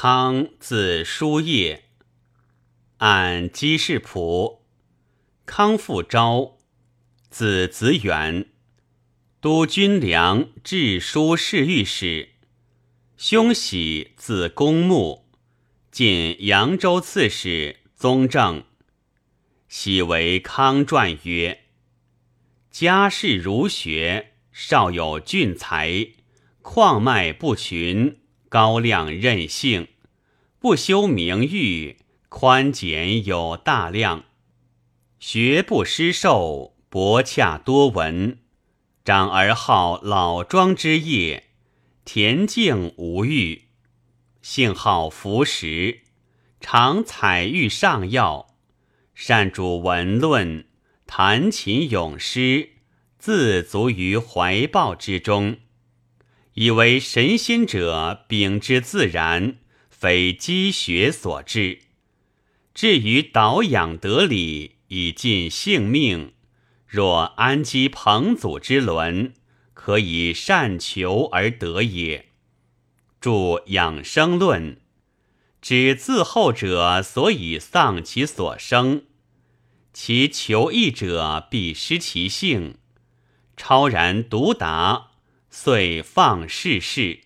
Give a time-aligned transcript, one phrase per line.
[0.00, 1.86] 康字叔夜，
[2.98, 4.64] 按姬氏谱。
[5.44, 6.56] 康复昭，
[7.30, 8.46] 字子远，
[9.40, 12.28] 都军粮治书侍御史。
[13.16, 15.26] 兄喜字公穆，
[15.90, 18.62] 晋扬州刺史，宗正。
[19.66, 21.64] 喜为康传曰：
[22.70, 26.10] 家世儒学，少有俊才，
[26.62, 28.20] 旷脉不群。
[28.48, 29.88] 高亮任性，
[30.58, 31.98] 不修名誉，
[32.28, 34.24] 宽简有大量，
[35.18, 38.38] 学不失寿，博洽多闻。
[39.04, 41.44] 长而好老庄之业，
[42.04, 43.68] 恬静无欲，
[44.42, 46.00] 性好服食，
[46.60, 48.48] 常采玉上药，
[49.14, 50.66] 善主文论，
[51.06, 52.72] 弹琴咏诗，
[53.18, 55.56] 自足于怀抱之中。
[56.60, 59.58] 以为神仙者秉之自然，
[59.88, 61.82] 非积学所致。
[62.74, 66.32] 至于导养得理，以尽性命，
[66.84, 69.34] 若安基彭祖之伦，
[69.72, 72.30] 可以善求而得也。
[73.20, 73.30] 著
[73.66, 74.74] 《养生论》，
[75.62, 79.04] 指自后者所以丧其所生，
[79.92, 82.78] 其求异者必失其性，
[83.56, 85.07] 超然独达。
[85.60, 87.18] 遂放世事，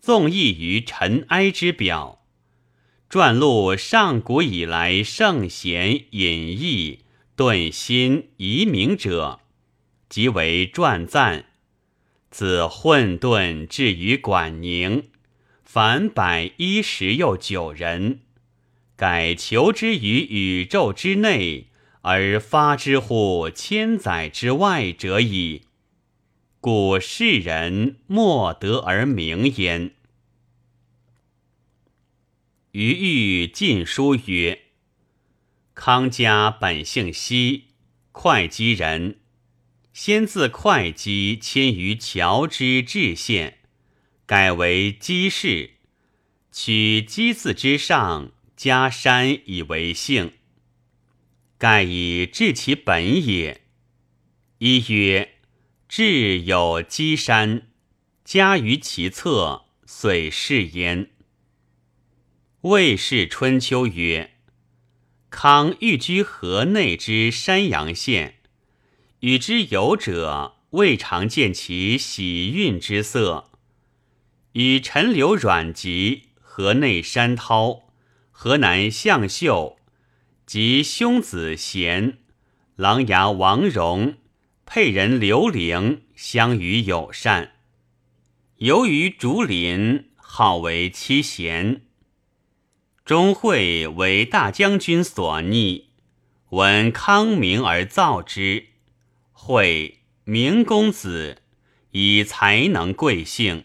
[0.00, 2.24] 纵逸于尘埃之表。
[3.10, 7.00] 传录上古以来圣贤隐逸
[7.36, 9.40] 顿心遗明者，
[10.08, 11.44] 即为传赞。
[12.30, 15.10] 自混沌至于管宁，
[15.62, 18.20] 凡百一十又九人，
[18.96, 21.66] 改求之于宇宙之内，
[22.00, 25.64] 而发之乎千载之外者矣。
[26.70, 29.92] 故世人莫得而名焉。
[32.72, 34.64] 余欲晋书曰：
[35.72, 37.68] 康家本姓西，
[38.12, 39.16] 会稽人，
[39.94, 43.60] 先自会稽迁于乔之至县，
[44.26, 45.70] 改为姬氏，
[46.52, 50.34] 取姬字之上加山以为姓，
[51.56, 53.62] 盖以治其本也。
[54.58, 55.36] 一曰。
[55.88, 57.62] 志有积山，
[58.22, 61.08] 家于其侧，遂是焉。
[62.60, 64.32] 魏氏春秋曰：
[65.30, 68.34] 康寓居河内之山阳县，
[69.20, 73.50] 与之游者，未尝见其喜运之色。
[74.52, 77.88] 与陈留阮籍、河内山涛、
[78.30, 79.78] 河南向秀
[80.44, 82.18] 及兄子贤、
[82.76, 84.18] 琅琊王戎。
[84.70, 87.52] 沛人刘伶相与友善，
[88.56, 91.86] 由于竹林，号为七贤。
[93.02, 95.88] 钟会为大将军所逆，
[96.50, 98.66] 闻康名而造之。
[99.32, 101.40] 会明公子，
[101.92, 103.64] 以才能贵姓，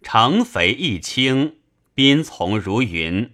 [0.00, 1.58] 成肥益清，
[1.94, 3.30] 宾从如云。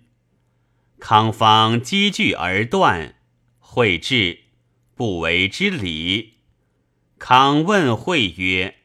[0.99, 3.15] 康方积聚而断，
[3.61, 4.41] 会至，
[4.97, 6.40] 不为之礼。
[7.21, 8.77] 康问惠曰：“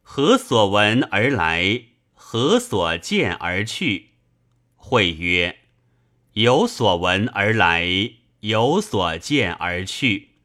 [0.00, 1.86] 何所闻而来？
[2.14, 4.10] 何所见而去？”
[4.76, 5.58] 惠曰
[6.34, 10.36] ：“有所闻而来，有所见而去。”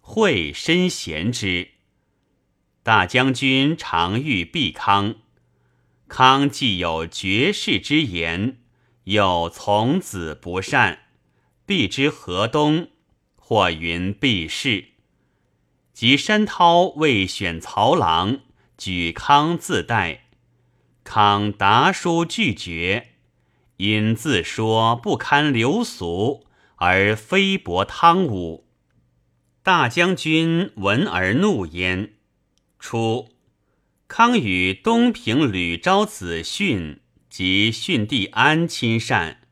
[0.00, 1.72] 惠深贤之。
[2.84, 5.16] 大将军常遇毕康，
[6.06, 8.58] 康既有绝世之言，
[9.04, 11.00] 又从子不善，
[11.66, 12.90] 必之河东，
[13.34, 14.93] 或云避世。
[15.94, 18.40] 及山涛未选曹郎，
[18.76, 20.24] 举康自代，
[21.04, 23.10] 康答书拒绝，
[23.76, 28.66] 因自说不堪流俗，而非薄汤武。
[29.62, 32.14] 大将军闻而怒焉。
[32.80, 33.28] 初，
[34.08, 37.00] 康与东平吕昭子训
[37.30, 39.42] 及训弟安亲善，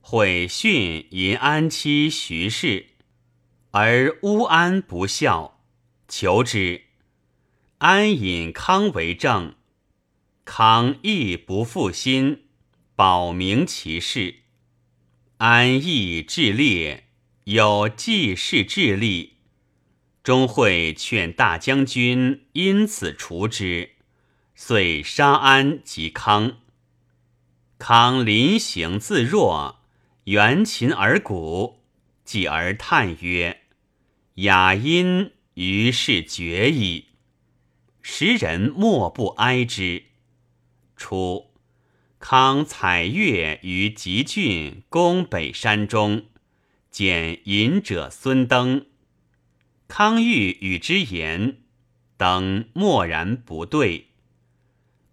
[0.00, 2.90] 毁训淫安妻徐氏，
[3.72, 5.55] 而乌安不孝。
[6.08, 6.82] 求之，
[7.78, 9.54] 安引康为政，
[10.44, 12.44] 康亦不负心，
[12.94, 14.36] 保明其事。
[15.38, 17.08] 安亦智烈，
[17.44, 19.38] 有济世智力，
[20.22, 23.96] 终会劝大将军因此除之，
[24.54, 26.58] 遂杀安及康。
[27.78, 29.80] 康临行自若，
[30.24, 31.82] 援琴而鼓，
[32.24, 33.62] 继而叹曰
[34.36, 37.06] ：“雅音。”于是绝矣，
[38.02, 40.04] 时人莫不哀之。
[40.98, 41.50] 初，
[42.18, 46.26] 康采月于吉郡攻北山中，
[46.90, 48.84] 见隐者孙登。
[49.88, 51.62] 康欲与之言，
[52.18, 54.08] 登默然不对。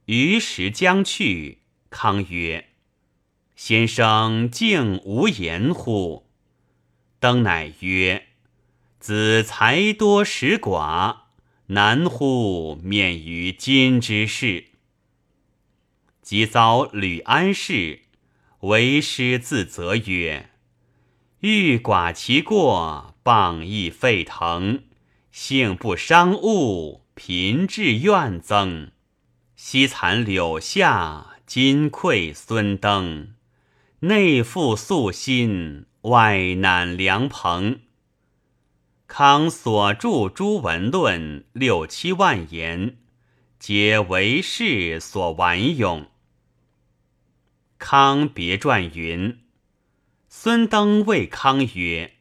[0.07, 2.68] 余时将去，康曰
[3.56, 6.28] ：“先生竟无言乎？”
[7.22, 8.28] 登乃曰
[9.03, 11.17] ：“子才多识寡，
[11.67, 14.67] 难乎免于今之事。”
[16.23, 18.03] 即遭吕安氏，
[18.61, 20.51] 为师自责曰
[21.41, 24.83] ：“欲寡其过。”谤亦沸腾，
[25.31, 28.91] 性不伤物，贫至怨增。
[29.57, 33.33] 西残柳下，今愧孙登。
[34.00, 37.79] 内负素心，外难良朋。
[39.15, 42.98] 康所著诸文论六七万言，
[43.60, 46.07] 皆为世所玩咏。
[47.77, 49.38] 康别传云：
[50.27, 52.13] 孙登谓康曰。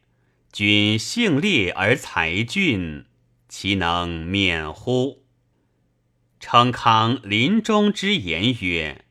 [0.52, 3.06] 君性烈而才俊，
[3.48, 5.24] 其能免乎？
[6.38, 9.06] 称康临终之言曰：“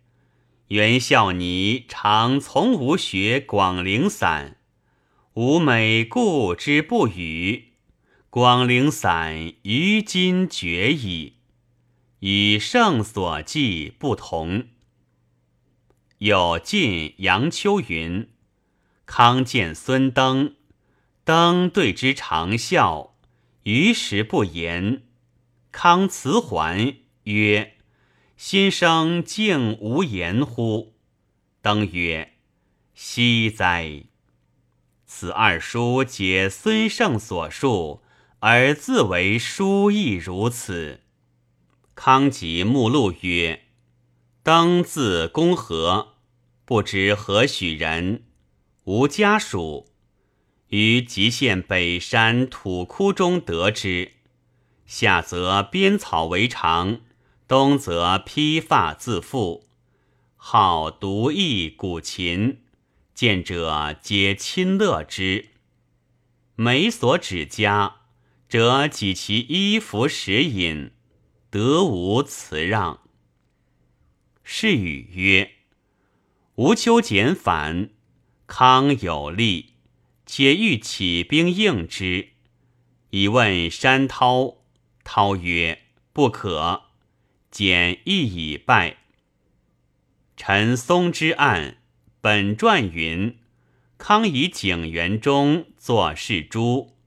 [0.69, 4.57] 袁孝尼常从吾学广陵散，
[5.33, 7.69] 吾每故之不语。
[8.31, 11.33] 广陵散于今绝矣，
[12.19, 14.67] 与圣所记不同。”
[16.19, 18.29] 有晋杨秋云
[19.05, 20.55] ：“康见孙登。”
[21.25, 23.17] 登对之长笑，
[23.63, 25.03] 于时不言。
[25.73, 27.75] 康辞还曰
[28.37, 30.93] ：“心生竟无言乎？”
[31.61, 32.35] 登曰
[32.95, 34.03] ：“惜哉！
[35.05, 38.01] 此二书皆孙胜所述，
[38.41, 40.99] 而自为书亦如此。”
[41.95, 43.63] 康吉目录曰
[44.43, 46.15] ：“登字公和，
[46.65, 48.23] 不知何许人，
[48.83, 49.87] 无家属。”
[50.69, 54.13] 于吉县北山土窟中得知，
[54.85, 57.01] 下则编草为常，
[57.45, 59.63] 东则披发自缚，
[60.37, 62.61] 好独艺古琴，
[63.13, 65.49] 见者皆亲乐之。
[66.55, 68.00] 每所指家，
[68.51, 70.91] 则给其衣服食饮，
[71.49, 72.99] 得无辞让。
[74.43, 75.51] 是语曰
[76.55, 77.91] ：“吴秋俭反，
[78.47, 79.75] 康有力。”
[80.27, 82.31] 且欲起兵应之，
[83.11, 84.57] 以问山涛。
[85.05, 86.81] 涛曰：“不可。”
[87.49, 88.97] 简亦已败。
[90.35, 91.77] 陈松之案，
[92.19, 93.37] 本传云：
[93.97, 96.97] 康以景元中作事诸，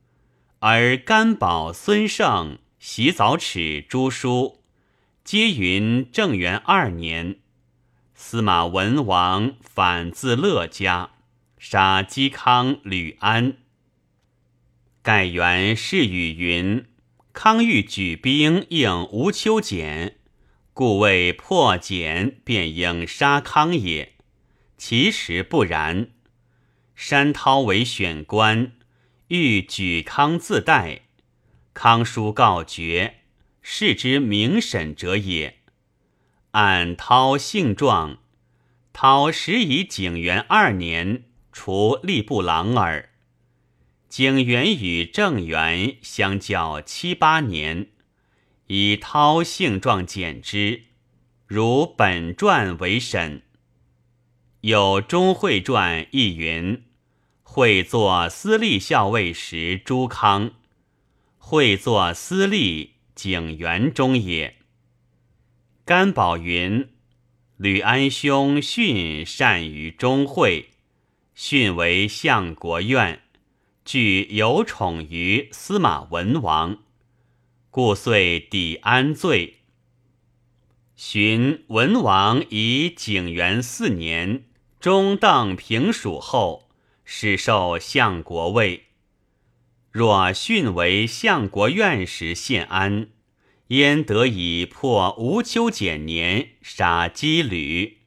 [0.67, 4.63] 而甘宝、孙胜、洗澡齿诸书，
[5.23, 7.41] 皆云正元二年，
[8.15, 11.11] 司马文王反自乐家。
[11.59, 13.59] 杀嵇康、吕安。
[15.03, 16.87] 盖元是语云：
[17.35, 20.17] 康欲举兵应吴秋俭，
[20.73, 24.15] 故为破简，便应杀康也。
[24.79, 26.09] 其实不然。
[26.95, 28.73] 山涛为选官，
[29.29, 31.03] 欲举康自代。
[31.73, 33.21] 康书告绝，
[33.63, 35.59] 是之明审者也。
[36.53, 38.19] 按涛性状，
[38.93, 41.25] 涛时以景元二年。
[41.57, 43.11] 除吏部郎耳。
[44.09, 47.91] 景元与正元相较七八年，
[48.67, 50.83] 以涛性状简之，
[51.47, 53.43] 如本传为审。
[54.63, 56.83] 有钟会传亦云：
[57.55, 60.55] 会作司隶校尉时，朱康；
[61.39, 64.57] 会作司隶景元中也。
[65.85, 66.89] 甘宝云：
[67.57, 70.71] 吕安兄训善于钟会。
[71.37, 73.23] 训为相国院，
[73.85, 76.79] 具有宠于司马文王，
[77.71, 79.59] 故遂抵安罪。
[80.97, 84.43] 寻文王以景元四年
[84.81, 86.69] 中邓平蜀后，
[87.05, 88.87] 始受相国位。
[89.91, 93.09] 若训为相国院时献安，
[93.69, 97.99] 焉得以破吴秋简年杀姬吕？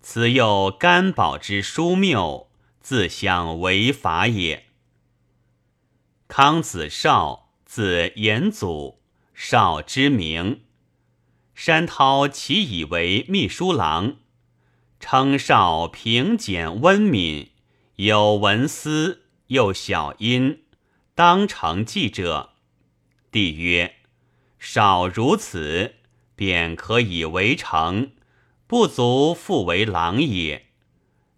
[0.00, 2.46] 此又甘宝之疏谬。
[2.80, 4.68] 自相违法也。
[6.26, 9.02] 康子少，字延祖，
[9.34, 10.62] 少之名。
[11.54, 14.16] 山涛其以为秘书郎，
[14.98, 17.50] 称少平简温敏，
[17.98, 20.62] 有文思，又小音，
[21.16, 22.50] 当成记者。
[23.32, 23.96] 帝曰
[24.60, 25.96] ：“少如此，
[26.36, 28.12] 便可以为成，
[28.68, 30.66] 不足复为郎也，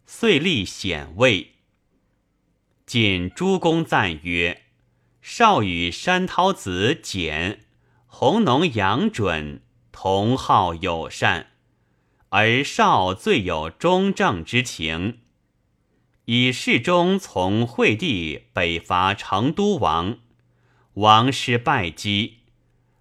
[0.05, 1.53] 遂立显位。
[2.85, 4.65] 晋诸公赞曰
[5.23, 7.65] ：“少与山涛子简、
[8.07, 11.53] 弘农杨准同好友善，
[12.29, 15.20] 而少最有忠正之情。
[16.33, 20.19] 以侍中从惠帝北伐成都王，
[20.95, 22.43] 王师败绩，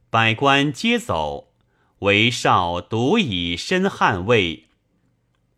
[0.10, 1.54] 百官皆走，
[2.00, 4.64] 唯少独以身捍卫，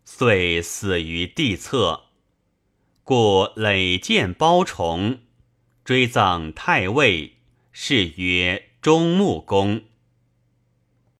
[0.04, 2.02] 遂死于地侧。”
[3.04, 5.20] 故累建包崇，
[5.82, 7.38] 追赠太尉，
[7.72, 9.84] 谥曰中穆公。